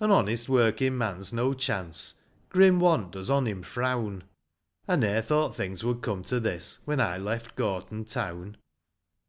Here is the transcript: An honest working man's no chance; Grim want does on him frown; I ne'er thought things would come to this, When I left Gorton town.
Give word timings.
An 0.00 0.10
honest 0.10 0.48
working 0.48 0.98
man's 0.98 1.32
no 1.32 1.54
chance; 1.54 2.14
Grim 2.48 2.80
want 2.80 3.12
does 3.12 3.30
on 3.30 3.46
him 3.46 3.62
frown; 3.62 4.24
I 4.88 4.96
ne'er 4.96 5.22
thought 5.22 5.54
things 5.54 5.84
would 5.84 6.02
come 6.02 6.24
to 6.24 6.40
this, 6.40 6.80
When 6.86 6.98
I 7.00 7.18
left 7.18 7.54
Gorton 7.54 8.04
town. 8.04 8.56